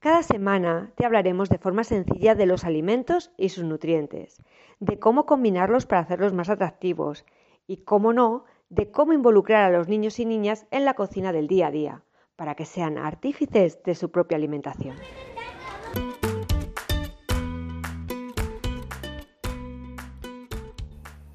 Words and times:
Cada 0.00 0.22
semana 0.22 0.92
te 0.94 1.04
hablaremos 1.04 1.48
de 1.48 1.58
forma 1.58 1.82
sencilla 1.82 2.36
de 2.36 2.46
los 2.46 2.62
alimentos 2.62 3.32
y 3.36 3.48
sus 3.48 3.64
nutrientes, 3.64 4.40
de 4.78 5.00
cómo 5.00 5.26
combinarlos 5.26 5.86
para 5.86 6.02
hacerlos 6.02 6.32
más 6.32 6.48
atractivos 6.50 7.24
y, 7.66 7.78
cómo 7.78 8.12
no, 8.12 8.44
de 8.68 8.92
cómo 8.92 9.12
involucrar 9.12 9.64
a 9.64 9.76
los 9.76 9.88
niños 9.88 10.20
y 10.20 10.24
niñas 10.24 10.68
en 10.70 10.84
la 10.84 10.94
cocina 10.94 11.32
del 11.32 11.48
día 11.48 11.66
a 11.66 11.70
día, 11.72 12.02
para 12.36 12.54
que 12.54 12.64
sean 12.64 12.96
artífices 12.96 13.82
de 13.82 13.96
su 13.96 14.12
propia 14.12 14.36
alimentación. 14.36 14.94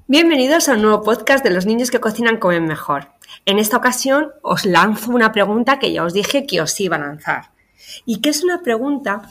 Bienvenidos 0.06 0.70
a 0.70 0.72
un 0.72 0.80
nuevo 0.80 1.02
podcast 1.02 1.44
de 1.44 1.50
los 1.50 1.66
niños 1.66 1.90
que 1.90 2.00
cocinan 2.00 2.38
comen 2.38 2.64
mejor. 2.64 3.08
En 3.44 3.58
esta 3.58 3.76
ocasión 3.76 4.32
os 4.40 4.64
lanzo 4.64 5.10
una 5.10 5.32
pregunta 5.32 5.78
que 5.78 5.92
ya 5.92 6.02
os 6.02 6.14
dije 6.14 6.46
que 6.46 6.62
os 6.62 6.80
iba 6.80 6.96
a 6.96 7.00
lanzar 7.00 7.53
y 8.04 8.20
que 8.20 8.30
es 8.30 8.42
una 8.44 8.62
pregunta 8.62 9.30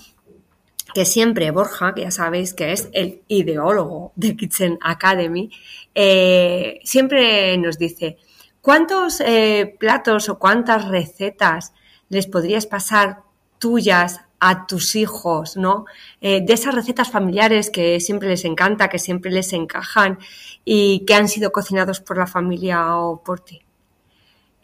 que 0.93 1.05
siempre 1.05 1.52
Borja, 1.52 1.93
que 1.93 2.02
ya 2.02 2.12
sabéis 2.12 2.54
que 2.54 2.71
es 2.71 2.90
el 2.93 3.21
ideólogo 3.27 4.12
de 4.15 4.35
Kitchen 4.35 4.77
Academy, 4.82 5.51
eh, 5.95 6.79
siempre 6.84 7.57
nos 7.57 7.77
dice, 7.77 8.18
¿cuántos 8.62 9.20
eh, 9.21 9.76
platos 9.79 10.29
o 10.29 10.37
cuántas 10.37 10.87
recetas 10.87 11.73
les 12.10 12.27
podrías 12.27 12.68
pasar 12.68 13.21
tuyas 13.57 14.21
a 14.40 14.67
tus 14.67 14.95
hijos, 14.98 15.55
¿no? 15.55 15.85
Eh, 16.20 16.41
de 16.45 16.54
esas 16.54 16.76
recetas 16.76 17.10
familiares 17.10 17.70
que 17.70 18.01
siempre 18.01 18.27
les 18.27 18.43
encanta, 18.43 18.90
que 18.90 18.99
siempre 18.99 19.32
les 19.32 19.54
encajan 19.54 20.20
y 20.65 21.05
que 21.05 21.13
han 21.13 21.29
sido 21.29 21.54
cocinados 21.54 22.01
por 22.01 22.17
la 22.17 22.27
familia 22.27 22.98
o 22.98 23.23
por 23.23 23.40
ti. 23.40 23.62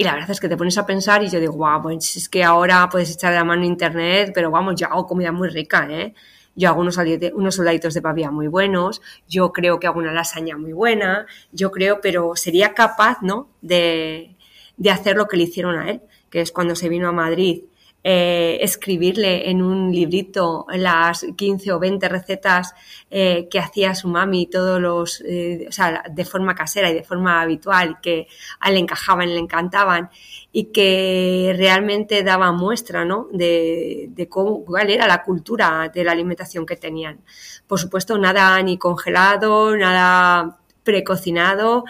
Y 0.02 0.05
la 0.05 0.14
verdad 0.14 0.31
es 0.31 0.39
que 0.39 0.47
te 0.47 0.55
pones 0.55 0.78
a 0.78 0.86
pensar 0.86 1.23
y 1.23 1.30
yo 1.30 1.42
digo, 1.42 1.52
guau, 1.52 1.81
pues 1.81 2.16
es 2.16 2.30
que 2.30 2.42
ahora 2.42 2.88
puedes 2.89 3.11
echar 3.11 3.33
la 3.33 3.44
mano 3.44 3.66
internet, 3.66 4.31
pero 4.33 4.50
vamos, 4.50 4.75
yo 4.80 4.88
hago 4.88 5.05
comida 5.05 5.33
muy 5.33 5.50
rica, 5.50 5.89
¿eh? 5.92 6.14
Yo 6.55 6.69
hago 6.69 6.80
unos, 6.80 6.97
unos 7.33 7.55
soldaditos 7.55 7.94
de 7.94 8.02
pavía 8.02 8.31
muy 8.31 8.47
buenos, 8.47 9.02
yo 9.27 9.52
creo 9.52 9.77
que 9.77 9.88
hago 9.88 10.00
una 10.00 10.14
lasaña 10.14 10.55
muy 10.55 10.72
buena, 10.72 11.25
yo 11.52 11.70
creo, 11.70 12.00
pero 12.00 12.38
sería 12.38 12.73
capaz, 12.73 13.17
¿no? 13.22 13.50
De, 13.61 14.38
de 14.77 14.89
hacer 14.89 15.17
lo 15.17 15.27
que 15.27 15.36
le 15.36 15.44
hicieron 15.44 15.77
a 15.77 15.89
él, 15.92 16.02
que 16.30 16.39
es 16.39 16.53
cuando 16.53 16.77
se 16.77 16.88
vino 16.88 17.09
a 17.09 17.11
Madrid 17.11 17.64
eh, 18.02 18.59
escribirle 18.61 19.50
en 19.50 19.61
un 19.61 19.92
librito 19.92 20.66
las 20.69 21.25
15 21.36 21.73
o 21.73 21.80
20 21.80 22.08
recetas 22.08 22.73
eh, 23.11 23.50
que 23.52 23.59
hacía 23.59 23.94
su 23.94 24.08
mami, 24.08 24.47
todos 24.47 24.80
los, 24.80 25.22
eh, 25.28 25.66
o 25.67 25.72
sea, 25.72 26.03
de 26.09 26.23
forma 26.23 26.55
casera 26.55 26.89
y 26.89 26.94
de 26.94 27.03
forma 27.03 27.42
habitual, 27.42 28.00
que 28.02 28.27
a 28.61 28.70
él 28.70 28.75
le 28.75 28.80
encajaban, 28.80 29.27
le 29.27 29.39
encantaban 29.39 30.09
y 30.53 30.66
que 30.66 31.53
realmente 31.58 32.23
daba 32.23 32.53
muestra, 32.53 33.03
¿no? 33.03 33.27
De, 33.33 34.08
de 34.11 34.30
cómo, 34.30 34.64
cuál 34.64 34.89
era 34.89 35.05
la 35.05 35.23
cultura 35.23 35.92
de 35.94 36.03
la 36.05 36.14
alimentación 36.14 36.66
que 36.66 36.77
tenían. 36.77 37.20
Por 37.67 37.80
supuesto, 37.81 38.17
nada 38.17 38.61
ni 38.64 38.77
congelado, 38.77 39.75
nada 39.75 40.59
precocinado. 40.83 41.83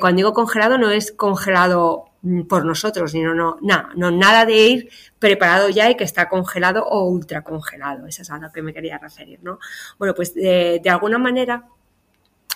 cuando 0.00 0.16
digo 0.16 0.32
congelado 0.34 0.78
no 0.78 0.90
es 0.90 1.12
congelado 1.12 2.06
por 2.48 2.64
nosotros, 2.64 3.12
sino 3.12 3.34
no, 3.34 3.58
no, 3.60 3.88
no, 3.96 4.10
nada 4.10 4.46
de 4.46 4.56
ir 4.56 4.90
preparado 5.18 5.68
ya 5.68 5.90
y 5.90 5.96
que 5.96 6.04
está 6.04 6.28
congelado 6.28 6.84
o 6.84 7.04
ultra 7.08 7.42
congelado. 7.42 8.06
Eso 8.06 8.22
es 8.22 8.30
a 8.30 8.38
lo 8.38 8.50
que 8.50 8.62
me 8.62 8.72
quería 8.72 8.98
referir, 8.98 9.40
¿no? 9.42 9.58
Bueno, 9.98 10.14
pues 10.14 10.34
de, 10.34 10.80
de 10.82 10.90
alguna 10.90 11.18
manera 11.18 11.68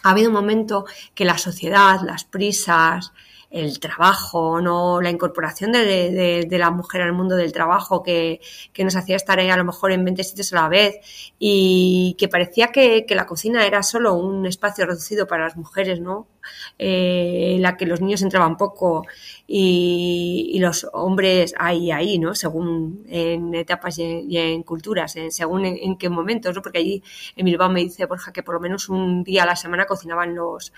ha 0.02 0.10
habido 0.10 0.28
un 0.28 0.34
momento 0.34 0.86
que 1.14 1.24
la 1.24 1.38
sociedad, 1.38 2.00
las 2.02 2.24
prisas, 2.24 3.12
el 3.50 3.80
trabajo, 3.80 4.60
no 4.60 5.00
la 5.00 5.10
incorporación 5.10 5.72
de, 5.72 6.46
la 6.50 6.70
mujer 6.70 7.02
al 7.02 7.12
mundo 7.12 7.34
del 7.34 7.52
trabajo 7.52 8.02
que, 8.02 8.40
nos 8.78 8.96
hacía 8.96 9.16
estar 9.16 9.38
ahí 9.38 9.48
a 9.48 9.56
lo 9.56 9.64
mejor 9.64 9.92
en 9.92 10.04
20 10.04 10.22
sitios 10.22 10.52
a 10.52 10.56
la 10.56 10.68
vez 10.68 10.96
y 11.38 12.14
que 12.18 12.28
parecía 12.28 12.68
que, 12.68 13.04
la 13.08 13.26
cocina 13.26 13.66
era 13.66 13.82
solo 13.82 14.14
un 14.14 14.46
espacio 14.46 14.86
reducido 14.86 15.26
para 15.26 15.44
las 15.44 15.56
mujeres, 15.56 16.00
¿no? 16.00 16.28
Eh, 16.78 17.54
en 17.56 17.62
la 17.62 17.76
que 17.76 17.84
los 17.84 18.00
niños 18.00 18.22
entraban 18.22 18.56
poco 18.56 19.04
y, 19.46 20.56
los 20.60 20.86
hombres 20.92 21.54
ahí, 21.58 21.90
ahí, 21.90 22.18
¿no? 22.18 22.34
Según 22.34 23.04
en 23.08 23.54
etapas 23.54 23.98
y 23.98 24.36
en, 24.36 24.62
culturas, 24.62 25.14
según 25.30 25.64
en, 25.64 25.96
qué 25.96 26.08
momentos, 26.08 26.54
¿no? 26.54 26.62
Porque 26.62 26.78
allí 26.78 27.02
en 27.36 27.46
Bilbao 27.46 27.70
me 27.70 27.80
dice 27.80 28.06
Borja 28.06 28.32
que 28.32 28.42
por 28.42 28.54
lo 28.54 28.60
menos 28.60 28.88
un 28.88 29.24
día 29.24 29.44
a 29.44 29.46
la 29.46 29.56
semana 29.56 29.86
cocinaban 29.86 30.34
los, 30.34 30.72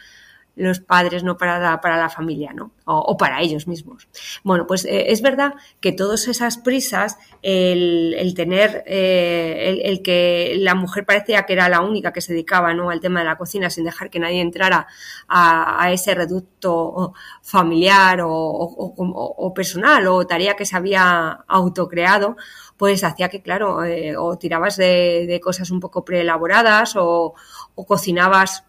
los 0.56 0.80
padres, 0.80 1.22
no 1.22 1.36
para 1.36 1.58
la, 1.58 1.80
para 1.80 1.96
la 1.96 2.08
familia, 2.08 2.52
¿no? 2.52 2.72
O, 2.84 3.16
para 3.16 3.40
ellos 3.40 3.68
mismos. 3.68 4.08
Bueno, 4.42 4.66
pues 4.66 4.84
eh, 4.84 5.12
es 5.12 5.22
verdad 5.22 5.54
que 5.80 5.92
todas 5.92 6.26
esas 6.26 6.58
prisas, 6.58 7.18
el, 7.40 8.32
tener, 8.34 8.82
eh, 8.86 9.80
el, 9.84 10.02
que 10.02 10.56
la 10.58 10.74
mujer 10.74 11.06
parecía 11.06 11.44
que 11.46 11.52
era 11.52 11.68
la 11.68 11.80
única 11.80 12.12
que 12.12 12.20
se 12.20 12.32
dedicaba 12.32 12.74
¿no? 12.74 12.90
al 12.90 13.00
tema 13.00 13.20
de 13.20 13.26
la 13.26 13.38
cocina 13.38 13.70
sin 13.70 13.84
dejar 13.84 14.10
que 14.10 14.18
nadie 14.18 14.40
entrara 14.40 14.88
a, 15.28 15.92
ese 15.92 16.14
reducto 16.14 17.14
familiar 17.42 18.20
o, 18.24 19.52
personal 19.54 20.06
o 20.08 20.26
tarea 20.26 20.56
que 20.56 20.66
se 20.66 20.76
había 20.76 21.44
autocreado, 21.46 22.36
pues 22.76 23.04
hacía 23.04 23.28
que, 23.28 23.40
claro, 23.40 23.84
eh, 23.84 24.16
o 24.16 24.36
tirabas 24.36 24.76
de, 24.76 25.26
de, 25.28 25.40
cosas 25.40 25.70
un 25.70 25.80
poco 25.80 26.04
preelaboradas 26.04 26.96
o, 26.96 27.34
o 27.74 27.86
cocinabas 27.86 28.64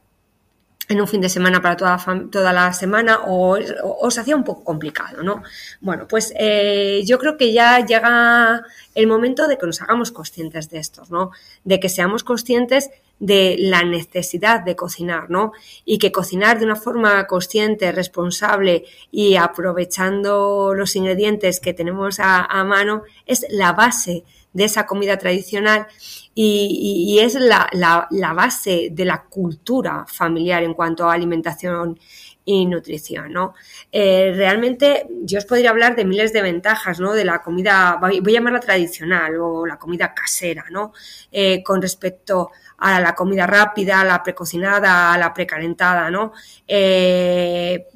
en 0.91 0.99
un 0.99 1.07
fin 1.07 1.21
de 1.21 1.29
semana 1.29 1.61
para 1.61 1.77
toda, 1.77 1.97
toda 2.29 2.51
la 2.51 2.73
semana 2.73 3.21
o, 3.25 3.57
os 4.01 4.17
hacía 4.17 4.35
un 4.35 4.43
poco 4.43 4.63
complicado, 4.63 5.23
¿no? 5.23 5.41
Bueno, 5.79 6.07
pues 6.07 6.33
eh, 6.37 7.01
yo 7.05 7.17
creo 7.17 7.37
que 7.37 7.53
ya 7.53 7.83
llega 7.85 8.61
el 8.93 9.07
momento 9.07 9.47
de 9.47 9.57
que 9.57 9.65
nos 9.65 9.81
hagamos 9.81 10.11
conscientes 10.11 10.69
de 10.69 10.79
esto, 10.79 11.03
¿no? 11.09 11.31
De 11.63 11.79
que 11.79 11.87
seamos 11.87 12.23
conscientes 12.23 12.89
de 13.19 13.55
la 13.57 13.83
necesidad 13.83 14.61
de 14.61 14.75
cocinar, 14.75 15.29
¿no? 15.29 15.53
Y 15.85 15.97
que 15.97 16.11
cocinar 16.11 16.59
de 16.59 16.65
una 16.65 16.75
forma 16.75 17.25
consciente, 17.25 17.91
responsable 17.91 18.83
y 19.11 19.35
aprovechando 19.35 20.73
los 20.73 20.95
ingredientes 20.95 21.59
que 21.61 21.73
tenemos 21.73 22.19
a 22.19 22.63
mano 22.65 23.03
es 23.25 23.45
la 23.49 23.71
base 23.71 24.23
de 24.53 24.65
esa 24.65 24.85
comida 24.85 25.17
tradicional 25.17 25.87
y, 26.33 27.19
es 27.21 27.35
la, 27.35 28.07
base 28.33 28.89
de 28.91 29.05
la 29.05 29.23
cultura 29.23 30.05
familiar 30.07 30.63
en 30.63 30.73
cuanto 30.73 31.09
a 31.09 31.13
alimentación 31.13 31.99
y 32.43 32.65
nutrición, 32.65 33.31
¿no? 33.31 33.53
Eh, 33.91 34.33
realmente 34.35 35.07
yo 35.23 35.37
os 35.37 35.45
podría 35.45 35.69
hablar 35.69 35.95
de 35.95 36.05
miles 36.05 36.33
de 36.33 36.41
ventajas, 36.41 36.99
¿no? 36.99 37.13
De 37.13 37.23
la 37.23 37.41
comida, 37.43 37.97
voy 37.99 38.17
a 38.17 38.31
llamarla 38.31 38.59
tradicional 38.59 39.35
o 39.39 39.65
la 39.65 39.77
comida 39.77 40.13
casera, 40.13 40.65
¿no? 40.71 40.93
Eh, 41.31 41.61
con 41.63 41.81
respecto 41.81 42.49
a 42.77 42.99
la 42.99 43.13
comida 43.13 43.45
rápida, 43.45 44.01
a 44.01 44.05
la 44.05 44.23
precocinada, 44.23 45.13
a 45.13 45.17
la 45.17 45.33
precalentada, 45.33 46.09
¿no? 46.09 46.33
Eh, 46.67 47.87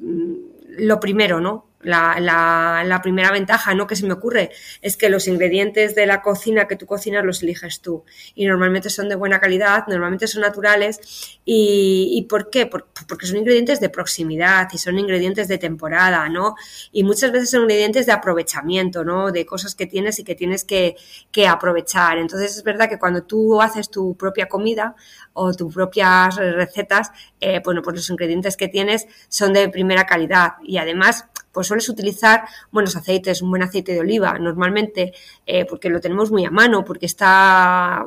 lo 0.78 1.00
primero, 1.00 1.40
¿no? 1.40 1.66
La, 1.86 3.00
primera 3.02 3.30
ventaja, 3.30 3.74
¿no? 3.74 3.86
Que 3.86 3.96
se 3.96 4.06
me 4.06 4.14
ocurre 4.14 4.50
es 4.82 4.96
que 4.96 5.08
los 5.08 5.28
ingredientes 5.28 5.94
de 5.94 6.06
la 6.06 6.22
cocina 6.22 6.66
que 6.66 6.76
tú 6.76 6.86
cocinas 6.86 7.24
los 7.24 7.42
eliges 7.42 7.80
tú. 7.80 8.04
Y 8.34 8.46
normalmente 8.46 8.90
son 8.90 9.08
de 9.08 9.14
buena 9.14 9.40
calidad, 9.40 9.86
normalmente 9.86 10.26
son 10.26 10.42
naturales. 10.42 11.00
¿Y, 11.44 12.10
y 12.12 12.22
por 12.22 12.50
qué? 12.50 12.66
porque 12.66 13.26
son 13.26 13.36
ingredientes 13.36 13.80
de 13.80 13.88
proximidad 13.88 14.68
y 14.72 14.78
son 14.78 14.98
ingredientes 14.98 15.48
de 15.48 15.58
temporada, 15.58 16.28
¿no? 16.28 16.56
Y 16.92 17.04
muchas 17.04 17.30
veces 17.32 17.50
son 17.50 17.62
ingredientes 17.62 18.06
de 18.06 18.12
aprovechamiento, 18.12 19.04
¿no? 19.04 19.30
De 19.30 19.46
cosas 19.46 19.74
que 19.74 19.86
tienes 19.86 20.18
y 20.18 20.24
que 20.24 20.34
tienes 20.34 20.64
que, 20.64 20.96
que 21.30 21.46
aprovechar. 21.46 22.18
Entonces 22.18 22.56
es 22.56 22.62
verdad 22.62 22.88
que 22.88 22.98
cuando 22.98 23.22
tú 23.22 23.60
haces 23.60 23.90
tu 23.90 24.16
propia 24.16 24.48
comida 24.48 24.94
o 25.32 25.52
tus 25.54 25.72
propias 25.72 26.36
recetas, 26.36 27.10
eh, 27.40 27.60
bueno, 27.64 27.82
pues 27.82 27.96
los 27.96 28.10
ingredientes 28.10 28.56
que 28.56 28.68
tienes 28.68 29.06
son 29.28 29.52
de 29.52 29.68
primera 29.68 30.06
calidad. 30.06 30.54
Y 30.62 30.78
además, 30.78 31.26
pues 31.56 31.68
sueles 31.68 31.88
utilizar 31.88 32.44
buenos 32.70 32.96
aceites, 32.96 33.40
un 33.40 33.48
buen 33.48 33.62
aceite 33.62 33.94
de 33.94 34.00
oliva, 34.00 34.38
normalmente, 34.38 35.14
eh, 35.46 35.64
porque 35.64 35.88
lo 35.88 36.00
tenemos 36.02 36.30
muy 36.30 36.44
a 36.44 36.50
mano, 36.50 36.84
porque 36.84 37.06
está 37.06 38.04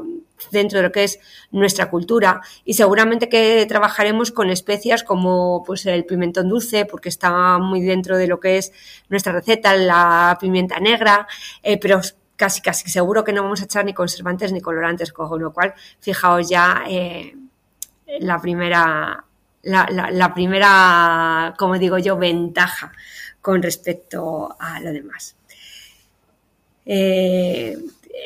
dentro 0.51 0.77
de 0.77 0.83
lo 0.83 0.91
que 0.91 1.05
es 1.05 1.19
nuestra 1.49 1.89
cultura. 1.89 2.41
Y 2.63 2.75
seguramente 2.75 3.27
que 3.27 3.65
trabajaremos 3.67 4.31
con 4.31 4.51
especias 4.51 5.03
como 5.03 5.63
pues 5.65 5.87
el 5.87 6.05
pimentón 6.05 6.47
dulce 6.47 6.85
porque 6.85 7.09
está 7.09 7.57
muy 7.57 7.81
dentro 7.81 8.17
de 8.17 8.27
lo 8.27 8.39
que 8.39 8.59
es 8.59 8.71
nuestra 9.09 9.33
receta, 9.33 9.75
la 9.75 10.37
pimienta 10.39 10.79
negra, 10.79 11.27
eh, 11.63 11.79
pero 11.79 12.01
casi 12.35 12.61
casi 12.61 12.87
seguro 12.91 13.23
que 13.23 13.33
no 13.33 13.41
vamos 13.41 13.61
a 13.61 13.65
echar 13.65 13.83
ni 13.83 13.95
conservantes 13.95 14.51
ni 14.51 14.61
colorantes, 14.61 15.11
con 15.11 15.41
lo 15.41 15.51
cual 15.51 15.73
fijaos 16.01 16.47
ya 16.47 16.83
eh, 16.87 17.35
la 18.19 18.39
primera 18.39 19.25
la, 19.63 20.33
primera, 20.33 21.53
como 21.57 21.77
digo 21.77 21.97
yo, 21.97 22.17
ventaja 22.17 22.91
con 23.41 23.61
respecto 23.61 24.55
a 24.59 24.79
lo 24.79 24.91
demás. 24.91 25.35
Eh, 26.85 27.77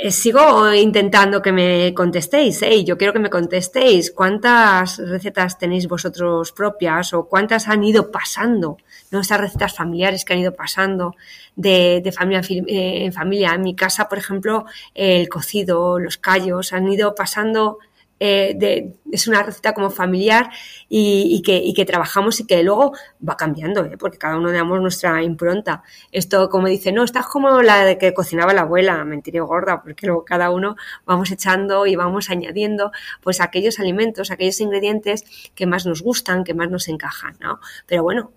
eh, 0.01 0.11
sigo 0.11 0.73
intentando 0.73 1.41
que 1.41 1.51
me 1.51 1.93
contestéis, 1.93 2.61
¿eh? 2.63 2.83
yo 2.83 2.97
quiero 2.97 3.13
que 3.13 3.19
me 3.19 3.29
contestéis 3.29 4.11
cuántas 4.11 4.97
recetas 4.97 5.57
tenéis 5.57 5.87
vosotros 5.87 6.51
propias 6.51 7.13
o 7.13 7.25
cuántas 7.27 7.67
han 7.67 7.83
ido 7.83 8.09
pasando, 8.09 8.77
¿no? 9.11 9.19
Esas 9.19 9.39
recetas 9.39 9.75
familiares 9.75 10.25
que 10.25 10.33
han 10.33 10.39
ido 10.39 10.55
pasando 10.55 11.15
de, 11.55 12.11
familia 12.15 12.41
en 12.49 13.13
familia. 13.13 13.53
En 13.53 13.61
mi 13.61 13.75
casa, 13.75 14.09
por 14.09 14.17
ejemplo, 14.17 14.65
el 14.95 15.29
cocido, 15.29 15.99
los 15.99 16.17
callos 16.17 16.73
han 16.73 16.91
ido 16.91 17.13
pasando 17.13 17.79
eh, 18.19 18.93
es 19.11 19.27
una 19.27 19.43
receta 19.43 19.73
como 19.73 19.89
familiar 19.89 20.49
y, 20.87 21.41
que, 21.41 21.85
trabajamos 21.85 22.39
y 22.39 22.47
que 22.47 22.63
luego 22.63 22.93
va 23.27 23.35
cambiando, 23.37 23.85
¿eh? 23.85 23.97
porque 23.97 24.17
cada 24.17 24.37
uno 24.37 24.51
damos 24.51 24.81
nuestra 24.81 25.21
impronta. 25.23 25.83
Esto, 26.11 26.49
como 26.49 26.67
dice, 26.67 26.91
no, 26.91 27.03
estás 27.03 27.27
como 27.27 27.61
la 27.61 27.85
de 27.85 27.97
que 27.97 28.13
cocinaba 28.13 28.53
la 28.53 28.61
abuela, 28.61 29.03
mentira 29.03 29.41
gorda, 29.41 29.81
porque 29.81 30.07
luego 30.07 30.25
cada 30.25 30.51
uno 30.51 30.75
vamos 31.05 31.31
echando 31.31 31.85
y 31.85 31.95
vamos 31.95 32.29
añadiendo 32.29 32.91
pues 33.21 33.41
aquellos 33.41 33.79
alimentos, 33.79 34.31
aquellos 34.31 34.59
ingredientes 34.61 35.25
que 35.55 35.65
más 35.65 35.85
nos 35.85 36.01
gustan, 36.01 36.43
que 36.43 36.53
más 36.53 36.69
nos 36.69 36.87
encajan, 36.87 37.35
¿no? 37.39 37.59
Pero 37.87 38.03
bueno, 38.03 38.31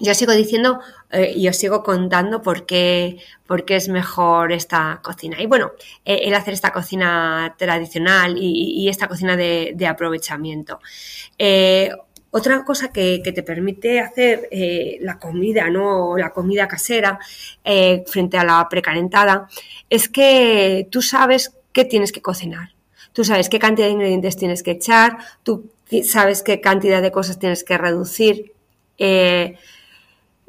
yo 0.00 0.14
sigo 0.14 0.32
diciendo 0.32 0.80
eh, 1.10 1.32
y 1.34 1.48
os 1.48 1.56
sigo 1.56 1.82
contando 1.82 2.40
por 2.40 2.66
qué, 2.66 3.18
es 3.68 3.88
mejor 3.88 4.52
esta 4.52 5.00
cocina. 5.02 5.40
Y 5.40 5.46
bueno, 5.46 5.72
eh, 6.04 6.20
el 6.24 6.34
hacer 6.34 6.54
esta 6.54 6.72
cocina 6.72 7.54
tradicional 7.58 8.36
y, 8.38 8.88
esta 8.88 9.08
cocina 9.08 9.36
de, 9.36 9.86
aprovechamiento. 9.88 10.80
Eh, 11.36 11.90
otra 12.30 12.64
cosa 12.64 12.92
que, 12.92 13.20
te 13.24 13.42
permite 13.42 14.00
hacer 14.00 14.48
la 15.00 15.18
comida, 15.18 15.70
¿no? 15.70 16.16
La 16.16 16.30
comida 16.30 16.68
casera 16.68 17.18
frente 18.06 18.38
a 18.38 18.44
la 18.44 18.68
precalentada 18.68 19.48
es 19.88 20.08
que 20.08 20.86
tú 20.90 21.00
sabes 21.02 21.54
qué 21.72 21.84
tienes 21.84 22.12
que 22.12 22.22
cocinar. 22.22 22.74
Tú 23.14 23.24
sabes 23.24 23.48
qué 23.48 23.58
cantidad 23.58 23.86
de 23.86 23.94
ingredientes 23.94 24.36
tienes 24.36 24.62
que 24.62 24.72
echar, 24.72 25.18
tú 25.42 25.72
sabes 26.04 26.42
qué 26.42 26.60
cantidad 26.60 27.00
de 27.02 27.10
cosas 27.10 27.38
tienes 27.38 27.64
que 27.64 27.78
reducir. 27.78 28.52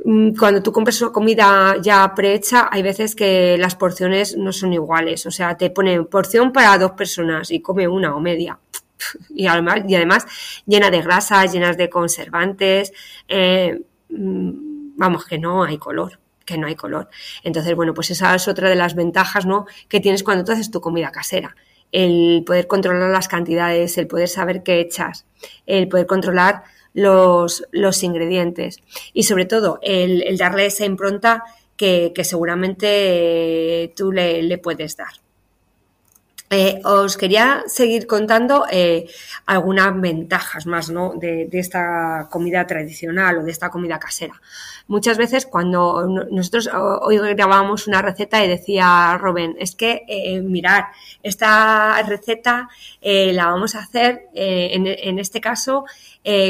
Cuando 0.04 0.64
tú 0.64 0.72
compras 0.72 1.04
comida 1.12 1.76
ya 1.82 2.14
prehecha, 2.16 2.70
hay 2.72 2.82
veces 2.82 3.16
que 3.16 3.58
las 3.58 3.76
porciones 3.76 4.38
no 4.38 4.54
son 4.54 4.74
iguales. 4.74 5.26
O 5.26 5.32
sea, 5.32 5.58
te 5.58 5.70
ponen 5.70 6.06
porción 6.06 6.52
para 6.52 6.78
dos 6.78 6.92
personas 6.92 7.52
y 7.52 7.62
come 7.62 7.88
una 7.88 8.16
o 8.16 8.20
media. 8.20 8.60
Y 9.30 9.48
además, 9.48 9.82
y 9.88 9.96
además 9.96 10.28
llena 10.66 10.92
de 10.92 11.02
grasas, 11.02 11.54
llenas 11.54 11.78
de 11.78 11.90
conservantes. 11.90 12.92
Eh, 13.28 13.82
mm, 14.10 14.98
vamos, 14.98 15.26
que 15.26 15.38
no 15.38 15.64
hay 15.64 15.78
color 15.78 16.20
que 16.46 16.58
no 16.58 16.66
hay 16.66 16.76
color. 16.76 17.10
Entonces, 17.44 17.76
bueno, 17.76 17.94
pues 17.94 18.10
esa 18.10 18.34
es 18.34 18.48
otra 18.48 18.70
de 18.70 18.76
las 18.76 18.96
ventajas, 18.96 19.46
¿no? 19.46 19.68
Que 19.88 20.00
tienes 20.00 20.24
cuando 20.24 20.44
tú 20.44 20.52
haces 20.52 20.72
tu 20.72 20.82
comida 20.82 21.12
casera. 21.12 21.56
El 21.92 22.44
poder 22.44 22.66
controlar 22.66 23.12
las 23.12 23.28
cantidades, 23.28 24.00
el 24.00 24.08
poder 24.08 24.28
saber 24.28 24.64
qué 24.64 24.80
echas, 24.80 25.28
el 25.68 25.88
poder 25.88 26.08
controlar 26.08 26.64
los, 26.94 27.64
los 27.72 28.04
ingredientes 28.04 28.80
y 29.14 29.24
sobre 29.24 29.46
todo 29.46 29.80
el, 29.82 30.38
darle 30.38 30.66
esa 30.66 30.86
impronta 30.86 31.44
que, 31.76 32.12
seguramente 32.24 33.84
eh, 33.84 33.94
tú 33.96 34.12
le, 34.12 34.58
puedes 34.58 34.98
dar. 34.98 35.14
Eh, 36.52 36.82
os 36.84 37.16
quería 37.16 37.62
seguir 37.68 38.08
contando 38.08 38.66
eh, 38.72 39.06
algunas 39.46 39.94
ventajas 40.02 40.66
más 40.66 40.90
¿no? 40.90 41.14
de, 41.14 41.48
esta 41.54 42.28
comida 42.32 42.66
tradicional 42.66 43.38
o 43.38 43.44
de 43.44 43.52
esta 43.52 43.70
comida 43.70 44.00
casera. 44.00 44.42
Muchas 44.88 45.20
veces 45.20 45.46
cuando 45.46 46.08
nosotros 46.32 46.68
hoy 46.74 47.20
grabábamos 47.36 47.86
una 47.86 48.02
receta 48.02 48.44
y 48.44 48.48
decía 48.48 49.16
Robin, 49.20 49.56
es 49.60 49.76
que 49.76 50.02
eh, 50.08 50.42
mirar, 50.42 50.88
esta 51.22 52.02
receta 52.02 52.68
la 53.02 53.46
vamos 53.46 53.76
a 53.76 53.82
hacer 53.82 54.30
en, 54.34 54.88
en, 54.88 55.20
este 55.20 55.40
caso 55.40 55.86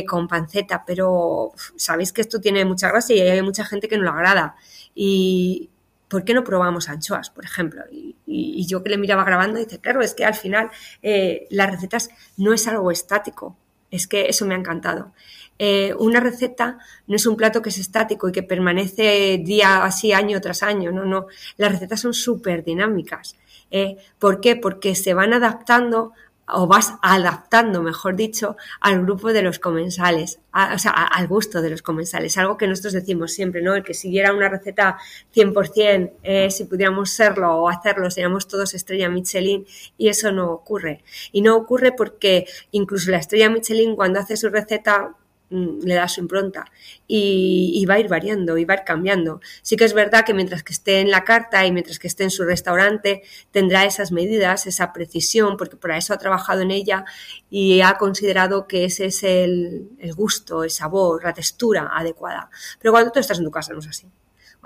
con 0.07 0.29
panceta, 0.29 0.83
pero 0.87 1.51
sabéis 1.75 2.13
que 2.13 2.21
esto 2.21 2.39
tiene 2.39 2.63
mucha 2.63 2.87
grasa 2.87 3.13
y 3.13 3.19
hay 3.19 3.41
mucha 3.41 3.65
gente 3.65 3.89
que 3.89 3.97
no 3.97 4.03
lo 4.03 4.11
agrada. 4.11 4.55
Y, 4.95 5.69
¿por 6.09 6.25
qué 6.25 6.33
no 6.33 6.43
probamos 6.43 6.89
anchoas, 6.89 7.29
por 7.29 7.45
ejemplo? 7.45 7.83
Y, 7.91 8.65
yo 8.67 8.83
que 8.83 8.89
le 8.89 8.97
miraba 8.97 9.23
grabando, 9.23 9.57
dice, 9.57 9.79
claro, 9.79 10.01
es 10.01 10.13
que 10.13 10.25
al 10.25 10.35
final 10.35 10.69
eh, 11.01 11.47
las 11.49 11.71
recetas 11.71 12.09
no 12.37 12.53
es 12.53 12.67
algo 12.67 12.91
estático, 12.91 13.57
es 13.89 14.05
que 14.05 14.27
eso 14.27 14.45
me 14.45 14.53
ha 14.53 14.57
encantado. 14.57 15.13
Eh, 15.57 15.93
una 15.97 16.19
receta 16.19 16.77
no 17.07 17.15
es 17.15 17.25
un 17.25 17.35
plato 17.35 17.61
que 17.61 17.69
es 17.69 17.77
estático 17.77 18.29
y 18.29 18.31
que 18.31 18.43
permanece 18.43 19.39
día 19.43 19.83
así, 19.83 20.13
año 20.13 20.39
tras 20.41 20.61
año, 20.61 20.91
no, 20.91 21.05
no, 21.05 21.27
las 21.57 21.71
recetas 21.71 22.01
son 22.01 22.13
súper 22.13 22.63
dinámicas. 22.63 23.35
Eh, 23.71 23.97
¿Por 24.19 24.41
qué? 24.41 24.55
Porque 24.55 24.95
se 24.95 25.13
van 25.13 25.33
adaptando 25.33 26.13
o 26.51 26.67
vas 26.67 26.93
adaptando, 27.01 27.81
mejor 27.81 28.15
dicho, 28.15 28.57
al 28.81 29.01
grupo 29.01 29.33
de 29.33 29.41
los 29.41 29.59
comensales, 29.59 30.39
o 30.53 30.77
sea, 30.77 30.91
al 30.91 31.27
gusto 31.27 31.61
de 31.61 31.69
los 31.69 31.81
comensales. 31.81 32.37
Algo 32.37 32.57
que 32.57 32.67
nosotros 32.67 32.93
decimos 32.93 33.33
siempre, 33.33 33.61
¿no? 33.61 33.75
El 33.75 33.83
que 33.83 33.93
siguiera 33.93 34.33
una 34.33 34.49
receta 34.49 34.97
100%, 35.33 36.13
eh, 36.23 36.51
si 36.51 36.65
pudiéramos 36.65 37.11
serlo 37.11 37.55
o 37.55 37.69
hacerlo, 37.69 38.09
seríamos 38.11 38.47
todos 38.47 38.73
estrella 38.73 39.09
Michelin 39.09 39.65
y 39.97 40.09
eso 40.09 40.31
no 40.31 40.51
ocurre. 40.51 41.03
Y 41.31 41.41
no 41.41 41.55
ocurre 41.55 41.91
porque 41.91 42.45
incluso 42.71 43.11
la 43.11 43.17
estrella 43.17 43.49
Michelin 43.49 43.95
cuando 43.95 44.19
hace 44.19 44.37
su 44.37 44.49
receta 44.49 45.15
le 45.49 45.95
da 45.95 46.07
su 46.07 46.21
impronta 46.21 46.65
y, 47.07 47.85
va 47.89 47.95
a 47.95 47.99
ir 47.99 48.07
variando 48.07 48.57
y 48.57 48.65
va 48.65 48.75
a 48.75 48.77
ir 48.77 48.83
cambiando. 48.83 49.41
Sí 49.61 49.75
que 49.75 49.85
es 49.85 49.93
verdad 49.93 50.23
que 50.25 50.33
mientras 50.33 50.63
que 50.63 50.73
esté 50.73 50.99
en 50.99 51.09
la 51.09 51.23
carta 51.23 51.65
y 51.65 51.71
mientras 51.71 51.97
que 51.99 52.07
esté 52.07 52.23
en 52.23 52.31
su 52.31 52.43
restaurante 52.43 53.23
tendrá 53.51 53.85
esas 53.85 54.11
medidas, 54.11 54.67
esa 54.67 54.93
precisión, 54.93 55.57
porque 55.57 55.75
por 55.75 55.91
eso 55.91 56.13
ha 56.13 56.17
trabajado 56.17 56.61
en 56.61 56.71
ella 56.71 57.05
y 57.49 57.81
ha 57.81 57.97
considerado 57.97 58.67
que 58.67 58.85
ese 58.85 59.05
es 59.05 59.23
el, 59.23 59.89
el 59.99 60.13
gusto, 60.13 60.63
el 60.63 60.69
sabor, 60.69 61.23
la 61.23 61.33
textura 61.33 61.89
adecuada. 61.93 62.49
Pero 62.79 62.91
cuando 62.91 63.11
tú 63.11 63.19
estás 63.19 63.39
en 63.39 63.45
tu 63.45 63.51
casa 63.51 63.73
no 63.73 63.79
es 63.79 63.87
así. 63.87 64.07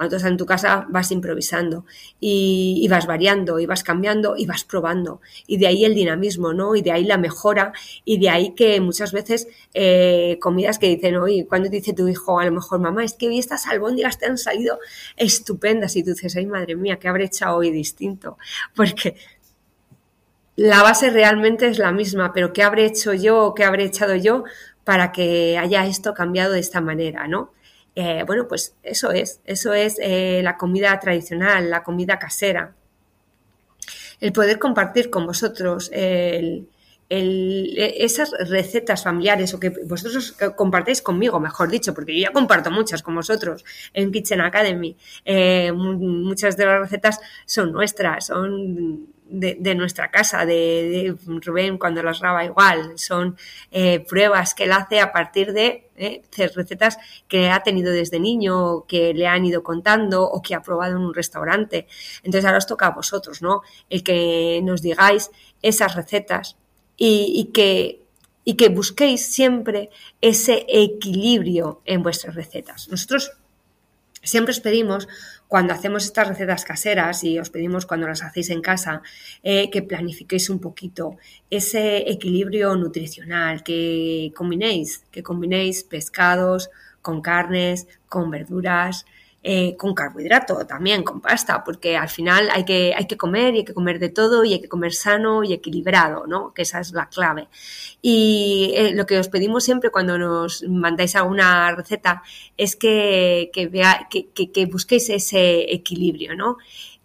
Estás 0.01 0.23
en 0.23 0.37
tu 0.37 0.45
casa 0.45 0.87
vas 0.89 1.11
improvisando 1.11 1.85
y, 2.19 2.87
vas 2.89 3.05
variando 3.05 3.59
y 3.59 3.67
vas 3.67 3.83
cambiando 3.83 4.35
y 4.35 4.45
vas 4.47 4.63
probando. 4.63 5.21
Y 5.45 5.57
de 5.57 5.67
ahí 5.67 5.85
el 5.85 5.93
dinamismo, 5.93 6.51
¿no? 6.51 6.75
Y 6.75 6.81
de 6.81 6.91
ahí 6.91 7.05
la 7.05 7.17
mejora 7.17 7.73
y 8.03 8.19
de 8.19 8.29
ahí 8.29 8.55
que 8.55 8.81
muchas 8.81 9.11
veces 9.11 9.47
eh, 9.73 10.39
comidas 10.41 10.79
que 10.79 10.87
dicen, 10.87 11.15
oye, 11.17 11.45
cuando 11.47 11.69
dice 11.69 11.93
tu 11.93 12.07
hijo, 12.07 12.39
a 12.39 12.45
lo 12.45 12.51
mejor, 12.51 12.79
mamá, 12.79 13.03
es 13.03 13.13
que 13.13 13.27
hoy 13.27 13.37
estas 13.37 13.67
albóndigas 13.67 14.17
te 14.17 14.25
han 14.25 14.37
salido 14.37 14.79
estupendas 15.15 15.95
y 15.95 16.03
tú 16.03 16.11
dices, 16.11 16.35
ay, 16.35 16.47
madre 16.47 16.75
mía, 16.75 16.97
¿qué 16.97 17.07
habré 17.07 17.25
echado 17.25 17.57
hoy 17.57 17.69
distinto? 17.69 18.37
Porque 18.75 19.15
la 20.55 20.81
base 20.81 21.11
realmente 21.11 21.67
es 21.67 21.77
la 21.77 21.91
misma, 21.91 22.33
pero 22.33 22.51
¿qué 22.51 22.63
habré 22.63 22.85
hecho 22.85 23.13
yo 23.13 23.53
qué 23.55 23.63
habré 23.63 23.85
echado 23.85 24.15
yo 24.15 24.43
para 24.83 25.11
que 25.11 25.57
haya 25.57 25.85
esto 25.85 26.13
cambiado 26.13 26.53
de 26.53 26.59
esta 26.59 26.81
manera, 26.81 27.27
¿no? 27.27 27.51
Eh, 27.95 28.23
bueno, 28.25 28.47
pues 28.47 28.75
eso 28.83 29.11
es, 29.11 29.39
eso 29.45 29.73
es 29.73 29.97
eh, 29.99 30.41
la 30.43 30.57
comida 30.57 30.99
tradicional, 30.99 31.69
la 31.69 31.83
comida 31.83 32.17
casera. 32.17 32.75
El 34.19 34.31
poder 34.31 34.57
compartir 34.57 35.09
con 35.09 35.25
vosotros 35.25 35.91
e, 35.93 36.63
esas 37.09 38.31
recetas 38.49 39.03
familiares 39.03 39.53
o 39.53 39.59
que 39.59 39.69
vosotros 39.69 40.35
compartéis 40.55 41.01
conmigo, 41.01 41.39
mejor 41.39 41.69
dicho, 41.69 41.93
porque 41.93 42.15
yo 42.15 42.21
ya 42.27 42.31
comparto 42.31 42.71
muchas 42.71 43.03
con 43.03 43.13
vosotros 43.15 43.63
en 43.93 44.11
Kitchen 44.11 44.41
Academy. 44.41 44.97
Eh, 45.25 45.71
muchas 45.71 46.57
de 46.57 46.65
las 46.65 46.79
recetas 46.79 47.19
son 47.45 47.71
nuestras, 47.71 48.27
son 48.27 49.12
de, 49.33 49.75
nuestra 49.75 50.11
casa, 50.11 50.45
de, 50.45 51.15
Rubén 51.25 51.77
cuando 51.77 52.03
las 52.03 52.19
graba 52.19 52.45
igual. 52.45 52.93
Son 52.97 53.35
eh, 53.71 53.99
pruebas 54.07 54.53
que 54.53 54.65
él 54.65 54.71
hace 54.71 54.99
a 54.99 55.11
partir 55.11 55.53
de 55.53 55.89
eh, 55.95 56.21
recetas 56.55 56.97
que 57.27 57.49
ha 57.49 57.63
tenido 57.63 57.91
desde 57.91 58.19
niño, 58.19 58.85
que 58.85 59.13
le 59.13 59.27
han 59.27 59.43
ido 59.45 59.63
contando 59.63 60.23
o 60.23 60.41
que 60.41 60.53
ha 60.53 60.61
probado 60.61 60.97
en 60.97 61.03
un 61.03 61.13
restaurante. 61.13 61.87
Entonces 62.17 62.45
ahora 62.45 62.59
os 62.59 62.67
toca 62.67 62.87
a 62.87 62.91
vosotros, 62.91 63.41
¿no? 63.41 63.63
El 63.89 64.03
que 64.03 64.61
nos 64.63 64.81
digáis 64.81 65.31
esas 65.61 65.95
recetas 65.95 66.57
y, 66.95 67.49
que 67.53 68.01
y 68.45 68.53
que 68.53 68.69
busquéis 68.69 69.25
siempre 69.25 69.89
ese 70.21 70.65
equilibrio 70.67 71.81
en 71.85 72.03
vuestras 72.03 72.35
recetas. 72.35 72.87
Nosotros 72.89 73.31
siempre 74.23 74.51
os 74.51 74.59
pedimos 74.59 75.07
cuando 75.47 75.73
hacemos 75.73 76.05
estas 76.05 76.27
recetas 76.27 76.65
caseras 76.65 77.23
y 77.23 77.37
os 77.37 77.49
pedimos 77.49 77.85
cuando 77.85 78.07
las 78.07 78.23
hacéis 78.23 78.49
en 78.49 78.61
casa, 78.61 79.03
eh, 79.43 79.69
que 79.69 79.83
planifiquéis 79.83 80.49
un 80.49 80.59
poquito 80.59 81.17
ese 81.49 82.09
equilibrio 82.09 82.75
nutricional, 82.75 83.63
que 83.63 84.31
combinéis, 84.35 85.03
que 85.11 85.21
combinéis 85.21 85.83
pescados 85.83 86.71
con 87.01 87.21
carnes, 87.21 87.87
con 88.07 88.31
verduras, 88.31 89.05
eh, 89.45 89.75
con 89.75 89.93
carbohidrato 89.93 90.65
también, 90.65 91.03
con 91.03 91.19
pasta, 91.19 91.65
porque 91.65 91.97
al 91.97 92.07
final 92.07 92.49
hay 92.49 92.63
que, 92.63 92.93
hay 92.95 93.07
que 93.07 93.17
comer 93.17 93.53
y 93.53 93.57
hay 93.57 93.65
que 93.65 93.73
comer 93.73 93.99
de 93.99 94.07
todo 94.07 94.45
y 94.45 94.53
hay 94.53 94.61
que 94.61 94.69
comer 94.69 94.93
sano 94.93 95.43
y 95.43 95.51
equilibrado, 95.51 96.25
¿no? 96.27 96.53
Que 96.53 96.61
esa 96.61 96.79
es 96.79 96.93
la 96.93 97.09
clave. 97.09 97.49
Y 98.01 98.71
eh, 98.73 98.93
lo 98.93 99.05
que 99.05 99.19
os 99.19 99.27
pedimos 99.27 99.65
siempre 99.65 99.89
cuando 99.89 100.17
nos 100.17 100.63
mandáis 100.63 101.17
alguna 101.17 101.75
receta 101.75 102.23
es 102.55 102.77
que, 102.77 103.51
que, 103.51 103.67
vea, 103.67 104.07
que, 104.09 104.65
busquéis 104.65 105.09
ese 105.09 105.73
equilibrio, 105.73 106.35
¿no? 106.37 106.57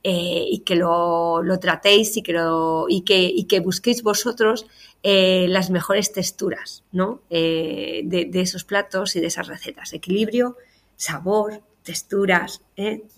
Eh, 0.05 0.45
y 0.49 0.61
que 0.61 0.77
lo, 0.77 1.43
lo, 1.43 1.59
tratéis 1.59 2.17
y 2.19 2.23
que, 2.23 2.35
lo, 2.35 2.87
y 2.89 3.01
que, 3.01 3.19
y 3.19 3.47
que 3.47 3.59
busquéis 3.59 4.05
vosotros 4.05 4.65
las 5.03 5.71
mejores 5.71 6.13
texturas 6.13 6.85
¿no? 6.93 7.21
De, 7.31 8.31
esos 8.35 8.63
platos 8.63 9.17
y 9.17 9.21
de 9.21 9.27
esas 9.27 9.49
recetas. 9.49 9.93
Equilibrio, 9.93 10.57
sabor, 10.97 11.63
texturas, 11.89 12.61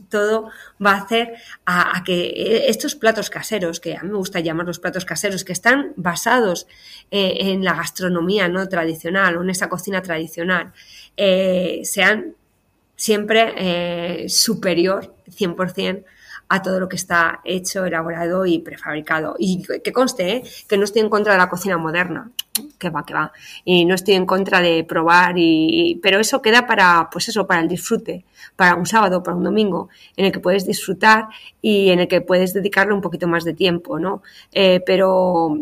todo 0.09 0.51
va 0.85 0.93
a 0.93 1.03
hacer 1.03 1.35
a, 1.67 2.03
que 2.05 2.69
estos 2.69 2.95
platos 2.95 3.29
caseros, 3.31 3.81
que 3.81 3.97
a 3.97 4.03
mí 4.03 4.11
me 4.11 4.17
gusta 4.17 4.39
llamar 4.39 4.67
los 4.67 4.79
platos 4.79 5.05
caseros, 5.05 5.43
que 5.45 5.53
están 5.53 5.93
basados 5.97 6.69
en 7.11 7.65
la 7.65 7.75
gastronomía 7.75 8.49
no 8.49 8.69
tradicional 8.69 9.37
o 9.37 9.43
en 9.43 9.51
esa 9.51 9.69
cocina 9.69 10.03
tradicional, 10.03 10.73
sean 11.17 12.37
siempre 12.97 14.29
superior 14.29 15.15
100% 15.29 16.05
a 16.49 16.63
todo 16.63 16.81
lo 16.81 16.89
que 16.89 16.97
está 16.97 17.41
hecho, 17.45 17.85
elaborado 17.87 18.45
y 18.45 18.59
prefabricado. 18.59 19.37
Y 19.39 19.63
que 19.63 19.93
conste, 19.93 20.37
¿eh? 20.37 20.43
que 20.69 20.77
no 20.77 20.85
estoy 20.85 21.03
en 21.03 21.09
contra 21.09 21.33
de 21.33 21.39
la 21.39 21.49
cocina 21.49 21.79
moderna, 21.79 22.31
que 22.81 22.91
va, 22.91 23.05
que 23.07 23.15
va. 23.15 23.33
Y 23.65 23.85
no 23.85 23.95
estoy 23.95 24.15
en 24.15 24.27
contra 24.27 24.61
de 24.61 24.83
probar, 24.83 25.35
y, 25.37 26.01
pero 26.03 26.19
eso 26.19 26.43
queda 26.43 26.67
para, 26.67 27.09
pues 27.13 27.29
eso, 27.29 27.47
para 27.47 27.61
el 27.61 27.69
disfrute, 27.69 28.25
para 28.57 28.75
un 28.75 28.87
sábado, 28.87 29.23
para 29.23 29.37
un 29.37 29.45
domingo, 29.45 29.89
en 30.17 30.25
el 30.25 30.33
que 30.33 30.41
puedes 30.41 30.67
disfrutar 30.67 31.29
y 31.63 31.91
en 31.91 32.01
el 32.01 32.09
que 32.09 32.21
puedes 32.23 32.53
dedicarle 32.55 32.95
un 32.95 33.01
poquito 33.01 33.29
más 33.29 33.45
de 33.45 33.55
tiempo, 33.55 33.99
¿no? 33.99 34.23
Eh, 34.51 34.81
pero 34.85 35.55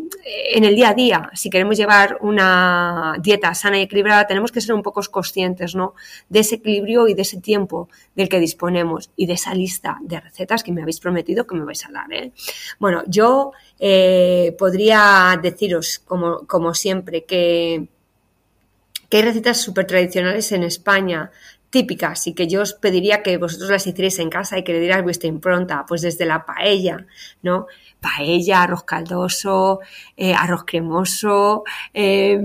en 0.55 0.65
el 0.65 0.75
día 0.75 0.91
a 0.91 0.95
día, 0.95 1.31
si 1.35 1.51
queremos 1.51 1.77
llevar 1.77 2.19
una 2.21 3.15
dieta 3.21 3.53
sana 3.55 3.79
y 3.79 3.83
equilibrada, 3.83 4.27
tenemos 4.27 4.53
que 4.53 4.61
ser 4.61 4.75
un 4.75 4.83
poco 4.83 5.03
conscientes, 5.11 5.75
¿no? 5.75 5.95
De 6.29 6.41
ese 6.41 6.57
equilibrio 6.57 7.09
y 7.09 7.15
de 7.15 7.23
ese 7.23 7.41
tiempo 7.41 7.89
del 8.15 8.29
que 8.29 8.39
disponemos 8.39 9.11
y 9.17 9.27
de 9.27 9.35
esa 9.35 9.55
lista 9.55 9.99
de 10.03 10.21
recetas 10.21 10.63
que 10.63 10.73
me 10.73 10.83
habéis 10.83 11.01
prometido 11.01 11.47
que 11.47 11.57
me 11.57 11.65
vais 11.65 11.85
a 11.85 11.91
dar, 11.91 12.13
¿eh? 12.13 12.33
Bueno, 12.79 13.03
yo 13.07 13.53
eh, 13.81 14.55
podría 14.59 15.39
deciros, 15.43 16.01
como, 16.01 16.47
como 16.47 16.75
siempre, 16.75 17.08
que, 17.25 17.88
hay 19.11 19.23
recetas 19.23 19.61
súper 19.61 19.87
tradicionales 19.87 20.53
en 20.53 20.62
España, 20.62 21.31
típicas 21.71 22.27
y 22.27 22.35
que 22.35 22.47
yo 22.47 22.62
os 22.62 22.73
pediría 22.73 23.23
que 23.23 23.37
vosotros 23.37 23.71
las 23.71 23.87
hicierais 23.87 24.19
en 24.19 24.31
casa 24.31 24.59
y 24.59 24.65
que 24.65 24.73
le 24.73 24.81
dierais 24.81 25.03
vuestra 25.03 25.29
impronta, 25.29 25.85
pues 25.87 26.03
desde 26.03 26.25
la 26.25 26.47
paella, 26.47 27.07
¿no? 27.43 27.67
Paella, 28.00 28.62
arroz 28.62 28.85
caldoso, 28.85 29.81
eh, 30.17 30.35
arroz 30.35 30.65
cremoso, 30.65 31.65
eh, 31.93 32.41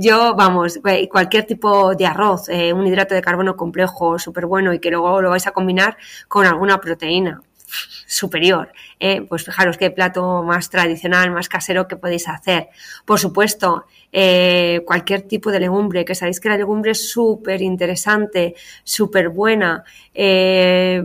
yo, 0.00 0.34
vamos, 0.34 0.78
eh, 0.84 1.08
cualquier 1.08 1.46
tipo 1.46 1.94
de 1.94 2.06
arroz, 2.06 2.48
eh, 2.48 2.72
un 2.72 2.86
hidrato 2.86 3.14
de 3.14 3.22
carbono 3.22 3.56
complejo, 3.56 4.18
súper 4.18 4.46
bueno 4.46 4.72
y 4.74 4.78
que 4.78 4.90
luego 4.90 5.22
lo 5.22 5.30
vais 5.30 5.46
a 5.46 5.52
combinar 5.52 5.96
con 6.28 6.46
alguna 6.46 6.80
proteína 6.80 7.42
superior. 8.06 8.72
¿eh? 8.98 9.22
Pues 9.28 9.44
fijaros 9.44 9.76
qué 9.76 9.90
plato 9.90 10.42
más 10.42 10.70
tradicional, 10.70 11.30
más 11.30 11.48
casero 11.48 11.88
que 11.88 11.96
podéis 11.96 12.28
hacer. 12.28 12.68
Por 13.04 13.18
supuesto, 13.18 13.86
eh, 14.12 14.82
cualquier 14.84 15.22
tipo 15.22 15.52
de 15.52 15.60
legumbre, 15.60 16.04
que 16.04 16.16
sabéis 16.16 16.40
que 16.40 16.48
la 16.48 16.56
legumbre 16.56 16.92
es 16.92 17.10
súper 17.10 17.62
interesante, 17.62 18.56
súper 18.82 19.28
buena. 19.28 19.84
Eh, 20.12 21.02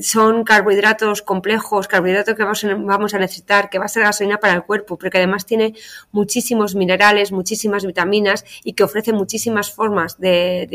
son 0.00 0.42
carbohidratos 0.42 1.22
complejos, 1.22 1.86
carbohidratos 1.86 2.34
que 2.34 2.42
vamos 2.42 3.14
a, 3.14 3.18
necesitar, 3.18 3.70
que 3.70 3.78
va 3.78 3.84
a 3.84 3.88
ser 3.88 4.02
gasolina 4.02 4.38
para 4.38 4.54
el 4.54 4.64
cuerpo, 4.64 4.98
pero 4.98 5.10
que 5.10 5.18
además 5.18 5.46
tiene 5.46 5.74
muchísimos 6.10 6.74
minerales, 6.74 7.30
muchísimas 7.30 7.86
vitaminas 7.86 8.44
y 8.64 8.72
que 8.72 8.82
ofrece 8.82 9.12
muchísimas 9.12 9.70
formas 9.70 10.18
de, 10.18 10.66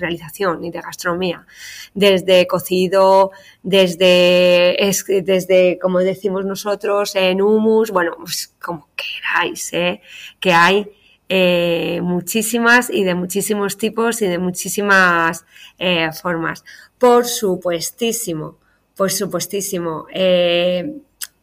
realización 0.00 0.64
y 0.64 0.70
de 0.72 0.80
gastronomía. 0.80 1.46
Desde 1.94 2.48
cocido, 2.48 3.30
desde, 3.62 4.76
desde 5.22 5.78
como 5.80 6.00
decimos 6.00 6.44
nosotros, 6.44 7.14
en 7.14 7.40
humus, 7.40 7.92
bueno, 7.92 8.16
pues 8.18 8.52
como 8.60 8.88
queráis, 8.96 9.72
¿eh? 9.72 10.00
que 10.40 10.52
hay 10.52 10.90
eh, 11.28 12.00
muchísimas 12.02 12.90
y 12.90 13.04
de 13.04 13.14
muchísimos 13.14 13.78
tipos 13.78 14.20
y 14.22 14.26
de 14.26 14.38
muchísimas 14.38 15.44
eh, 15.78 16.10
formas. 16.12 16.64
Por 16.98 17.24
supuestísimo, 17.24 18.58
por 18.96 19.10
supuestísimo, 19.10 20.06
eh, 20.12 20.96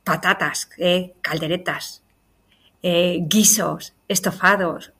patatas, 0.03 0.69
calderetas, 1.21 2.01
guisos, 2.81 3.93
estofados. 4.07 4.91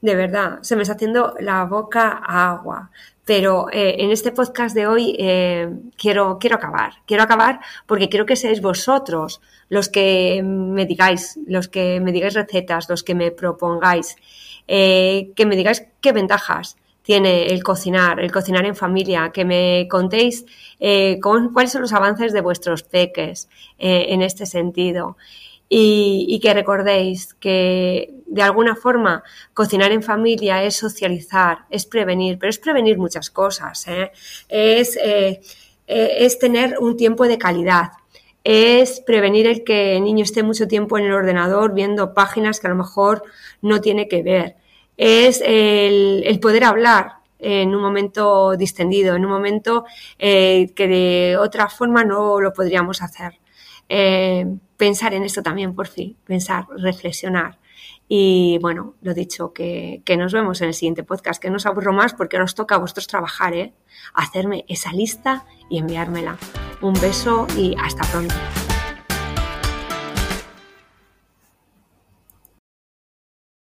De 0.00 0.14
verdad, 0.14 0.58
se 0.62 0.76
me 0.76 0.82
está 0.82 0.94
haciendo 0.94 1.34
la 1.40 1.64
boca 1.64 2.10
agua. 2.26 2.90
Pero 3.24 3.68
eh, 3.70 3.96
en 3.98 4.10
este 4.10 4.32
podcast 4.32 4.74
de 4.74 4.86
hoy 4.86 5.14
eh, 5.18 5.70
quiero, 5.96 6.38
quiero 6.38 6.56
acabar. 6.56 6.94
Quiero 7.06 7.22
acabar 7.22 7.60
porque 7.86 8.08
quiero 8.08 8.26
que 8.26 8.34
seáis 8.34 8.60
vosotros 8.60 9.40
los 9.68 9.88
que 9.88 10.42
me 10.42 10.84
digáis, 10.86 11.38
los 11.46 11.68
que 11.68 12.00
me 12.00 12.12
digáis 12.12 12.34
recetas, 12.34 12.88
los 12.88 13.04
que 13.04 13.14
me 13.14 13.30
propongáis, 13.30 14.16
eh, 14.66 15.30
que 15.36 15.46
me 15.46 15.54
digáis 15.56 15.86
qué 16.00 16.12
ventajas 16.12 16.76
tiene 17.02 17.46
el 17.46 17.62
cocinar, 17.62 18.20
el 18.20 18.30
cocinar 18.30 18.64
en 18.66 18.76
familia, 18.76 19.30
que 19.32 19.44
me 19.44 19.88
contéis 19.88 20.44
eh, 20.78 21.18
cuáles 21.20 21.72
son 21.72 21.82
los 21.82 21.92
avances 21.92 22.32
de 22.32 22.40
vuestros 22.40 22.82
peques 22.82 23.48
eh, 23.78 24.06
en 24.10 24.22
este 24.22 24.46
sentido 24.46 25.16
y, 25.72 26.26
y, 26.28 26.40
que 26.40 26.52
recordéis 26.52 27.32
que 27.34 28.12
de 28.26 28.42
alguna 28.42 28.74
forma 28.74 29.22
cocinar 29.54 29.92
en 29.92 30.02
familia 30.02 30.64
es 30.64 30.76
socializar, 30.76 31.58
es 31.70 31.86
prevenir, 31.86 32.38
pero 32.38 32.50
es 32.50 32.58
prevenir 32.58 32.98
muchas 32.98 33.30
cosas, 33.30 33.86
¿eh? 33.86 34.10
es, 34.48 34.98
eh, 35.02 35.40
es 35.86 36.38
tener 36.40 36.76
un 36.80 36.96
tiempo 36.96 37.28
de 37.28 37.38
calidad, 37.38 37.92
es 38.42 39.00
prevenir 39.00 39.46
el 39.46 39.62
que 39.62 39.96
el 39.96 40.04
niño 40.04 40.24
esté 40.24 40.42
mucho 40.42 40.66
tiempo 40.66 40.98
en 40.98 41.04
el 41.04 41.12
ordenador 41.12 41.72
viendo 41.72 42.14
páginas 42.14 42.58
que 42.58 42.66
a 42.66 42.70
lo 42.70 42.76
mejor 42.76 43.22
no 43.62 43.80
tiene 43.80 44.08
que 44.08 44.22
ver, 44.24 44.56
es 44.96 45.40
el, 45.40 46.24
el 46.26 46.40
poder 46.40 46.64
hablar 46.64 47.20
en 47.40 47.74
un 47.74 47.80
momento 47.80 48.56
distendido, 48.56 49.14
en 49.14 49.24
un 49.24 49.30
momento 49.30 49.84
eh, 50.18 50.72
que 50.74 50.88
de 50.88 51.36
otra 51.38 51.68
forma 51.68 52.04
no 52.04 52.40
lo 52.40 52.52
podríamos 52.52 53.02
hacer. 53.02 53.38
Eh, 53.92 54.46
pensar 54.76 55.14
en 55.14 55.24
esto 55.24 55.42
también, 55.42 55.74
por 55.74 55.88
fin, 55.88 56.16
pensar, 56.24 56.66
reflexionar. 56.78 57.58
Y 58.08 58.58
bueno, 58.62 58.94
lo 59.02 59.14
dicho, 59.14 59.52
que, 59.52 60.02
que, 60.04 60.16
nos 60.16 60.32
vemos 60.32 60.60
en 60.60 60.68
el 60.68 60.74
siguiente 60.74 61.02
podcast, 61.02 61.42
que 61.42 61.50
no 61.50 61.56
os 61.56 61.66
aburro 61.66 61.92
más 61.92 62.14
porque 62.14 62.40
os 62.40 62.54
toca 62.54 62.76
a 62.76 62.78
vosotros 62.78 63.08
trabajar, 63.08 63.52
¿eh? 63.54 63.74
hacerme 64.14 64.64
esa 64.68 64.92
lista 64.92 65.44
y 65.68 65.78
enviármela. 65.78 66.38
Un 66.80 66.94
beso 66.94 67.48
y 67.56 67.74
hasta 67.78 68.04
pronto. 68.10 68.34